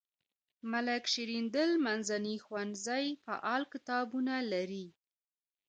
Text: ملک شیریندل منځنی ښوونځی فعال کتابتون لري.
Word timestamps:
ملک 0.71 1.03
شیریندل 1.13 1.71
منځنی 1.85 2.35
ښوونځی 2.45 3.05
فعال 3.25 3.63
کتابتون 3.73 4.27
لري. 4.51 4.85